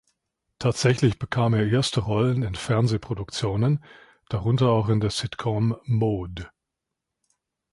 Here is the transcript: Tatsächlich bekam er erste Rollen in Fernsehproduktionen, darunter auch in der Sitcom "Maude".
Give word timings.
Tatsächlich 0.57 1.19
bekam 1.19 1.53
er 1.53 1.71
erste 1.71 1.99
Rollen 1.99 2.41
in 2.41 2.55
Fernsehproduktionen, 2.55 3.85
darunter 4.29 4.69
auch 4.69 4.89
in 4.89 4.99
der 4.99 5.11
Sitcom 5.11 5.75
"Maude". 5.83 6.49